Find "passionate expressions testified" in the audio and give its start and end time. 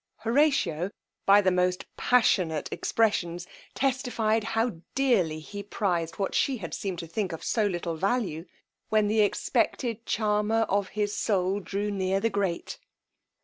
1.95-4.43